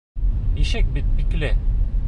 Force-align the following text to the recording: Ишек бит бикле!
Ишек 0.63 0.87
бит 0.95 1.05
бикле! 1.21 1.53